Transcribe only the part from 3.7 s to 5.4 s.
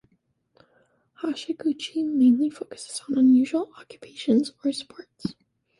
occupations or sports.